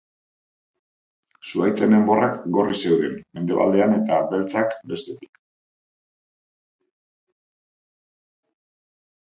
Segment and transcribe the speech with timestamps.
[1.49, 5.39] Zuhaitzen enborrak gorri zeuden mendebaldean eta beltzak bestetik.